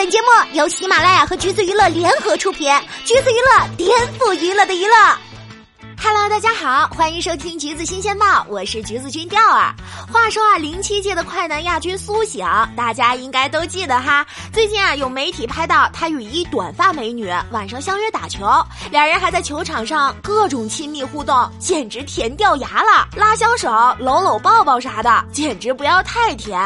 [0.00, 2.72] 本节目由喜马拉雅和橘子娱乐联合出品，
[3.04, 4.94] 橘子娱乐颠覆娱乐的娱乐。
[6.02, 9.74] Hello，大家好，欢迎收听橘子新鲜报，我是橘子君钓儿。
[10.10, 14.26] 话说啊，零七届的快男亚军苏醒，大家应该都记得哈。
[14.54, 18.46] 最近啊，有媒体拍到他与一短发美女晚上相约打球，
[18.90, 26.58] 两人还在球场上各种亲密互动，简直甜掉牙了，拉小手、搂搂抱抱啥的，简直不要太甜。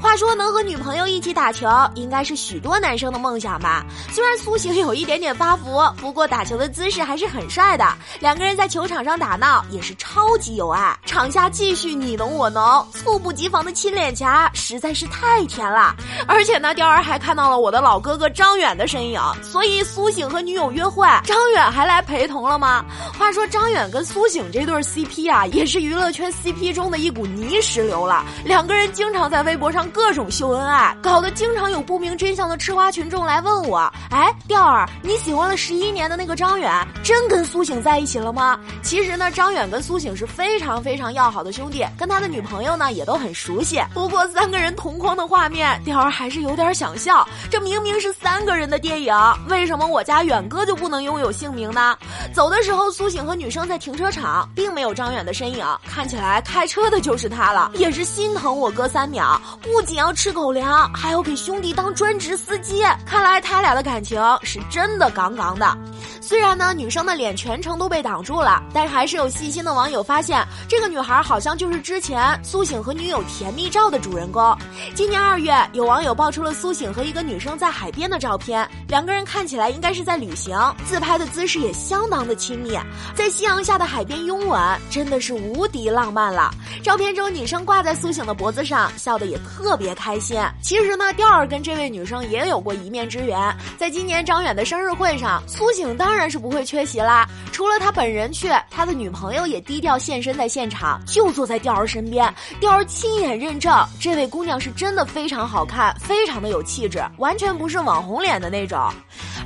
[0.00, 3.84] 话说能和女朋友一起打球，应该是许多男生的梦想吧？
[4.12, 7.84] 虽然苏醒有一点点发福，不过打球的姿势还是很帅的。
[8.20, 10.96] 两个人在球场上打闹，也是超级有爱。
[11.04, 15.94] 场下继续你侬我侬，猝不及防的亲脸颊，实在是太甜了。
[16.28, 22.84] 而且呢，钓儿还看到了我的老哥哥张远的身影，所以苏醒和女友约会，张远还来陪同了吗？
[23.18, 28.24] 话说张远跟苏醒这对 CP 啊，也是娱乐圈 CP 中的一股泥石流了。
[28.44, 29.87] 两个人经常在微博上。
[29.90, 43.80] 各种秀恩爱，搞得经常有不明真相的吃瓜群众来问我：“哎，调儿，你喜欢了十一年的那个张远，真跟苏醒在一起了吗？”其实呢，张远跟苏醒是非常非常要好的兄弟，跟他的女朋友呢也都很熟悉。
[43.94, 47.26] 不过三个人同框的画面，调儿还是有点想笑。
[47.50, 49.14] 这明明是三个人的电影，
[49.48, 51.96] 为什么我家远哥就不能拥有姓名呢？
[52.34, 59.40] 走的时候，苏醒和女生在停车场，并没有张远的身影，看起来开车的就是他了，也是心疼我哥三秒。
[59.62, 59.77] 不。
[59.78, 62.82] 不仅要吃狗粮，还要给兄弟当专职司机。
[63.06, 65.78] 看来他俩的感情是真的杠杠的。
[66.20, 74.54] 虽然呢，女生的脸全程都被挡住了，但是还是有细心的网友发现，这个女孩好像就是之前苏醒和女友甜蜜照的主人公。
[74.96, 82.76] 今年二月，有网友爆出了苏醒和一个女生在海边的照片，两个人看起来应该是在旅行，自拍的姿势也相当的亲密，
[83.14, 86.50] 在夕阳下的海边拥吻，真的是无敌浪漫了。
[86.82, 90.36] 照片中，女生挂在苏醒的脖子上，笑得也特特别开心。
[90.62, 93.38] 其实呢，调儿跟这位女生也有过一面之缘，
[93.76, 96.18] 在今年张远的生日会上，苏醒当然。
[96.18, 97.28] 当然是不会缺席啦！
[97.52, 102.34] 除了他本人去，他的女朋友也低调现身在现场，就坐在吊儿身边。
[102.58, 108.82] 吊儿亲眼认证，这位姑娘是真的非常好看，非常的有气质，完全不是网红脸的那种。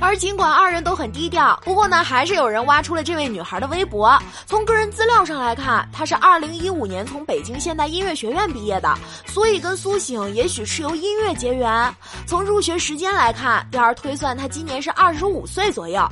[0.03, 4.21] 而尽管二人都很低调，不过呢，还是有人挖出了这位女孩的微博。
[4.45, 8.93] 从个人资料上来看，她是二零一五年从北京现代音乐学院毕业的，
[9.25, 11.95] 所以跟苏醒也许是由音乐结缘。
[12.27, 16.05] 从入学时间来看，吊儿推算她今年是二十五岁左右。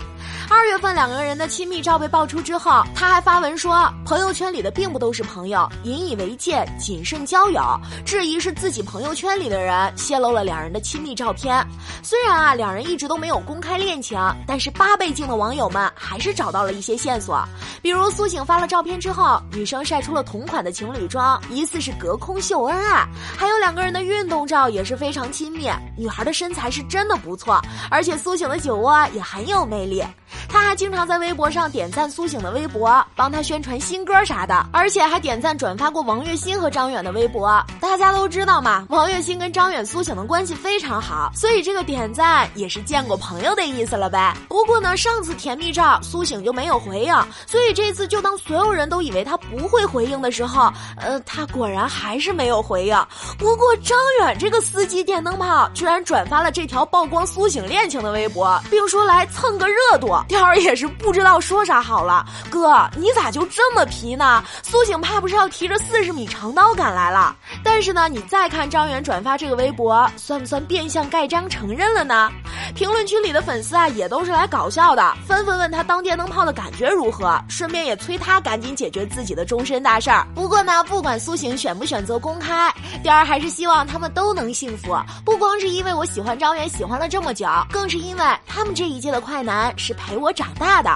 [0.53, 7.63] 二月份两个人的亲密照被爆出之后，他还发文说，朋友圈里的并不都是朋友，引以为戒，谨慎交友。
[8.05, 11.65] 质疑是自己朋友圈里的人泄露了两人的亲密照片。
[12.03, 17.41] 虽然啊，两人一直都没有公开恋情，但是八倍镜的网友们还是找到了一些线索。
[17.81, 23.07] 比如苏醒发了照片之后，女生晒出了同款的情侣装，疑似是隔空秀恩爱。
[23.37, 27.59] 还有两个人的运动照也是非常亲密，女孩的身材是真的不错，
[27.89, 30.03] 而且苏醒的酒窝也很有魅力。
[30.51, 37.63] 他还经常在微博上点赞苏醒的微博，帮他宣传新歌啥的，而且还点赞转发过王栎鑫和张远的微博。
[37.79, 44.35] 大家都知道嘛， 王栎鑫跟张远、苏醒的关系非常好，所以这个点赞也是见过朋友的意思了呗。
[44.49, 47.13] 不过呢，上次甜蜜照苏醒就没有回应，
[47.47, 53.07] 所以这次就当所有人都以为他不会回应的时候，呃，他果然还是没有回应。
[53.39, 60.11] 不过张远这个司机电灯泡居然转发了这条曝光苏醒恋情的微博，并说来蹭个热度。
[60.43, 64.43] 儿也是不知道说啥好了，哥，你咋就这么皮呢？
[64.63, 67.35] 苏醒怕不是要提着四十米长刀赶来了？
[67.63, 72.31] 但是呢，你再看张远转发这个微博，算不算变相盖章承认了呢？
[72.75, 80.25] 评论区里的粉丝啊，也都是来搞笑的，纷纷问他当电灯泡的感觉如何，顺便也催他赶紧解决自己的终身大事儿。
[80.33, 82.73] 不过呢，不管苏醒选不选择公开，
[83.03, 84.95] 钓儿还是希望他们都能幸福。
[85.25, 90.89] 不光是因为我喜欢张远，喜欢了这么久，更是因为他们这一届的快男是陪我长大的。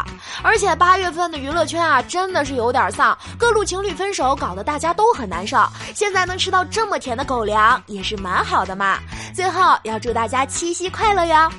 [0.44, 5.58] 而且八月份的娱乐圈啊，真的是有点丧，各路情侣分手，搞得大家都很难受。
[5.94, 9.00] 现在能吃到这么甜的狗粮，也是蛮好的嘛。
[9.34, 11.52] 最后要祝大家七夕快乐哟！